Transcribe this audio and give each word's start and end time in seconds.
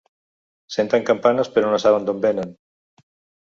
Senten 0.75 1.05
campanes 1.09 1.51
però 1.59 1.75
no 1.75 1.81
saben 1.85 2.09
d’on 2.09 2.25
venen. 2.25 2.57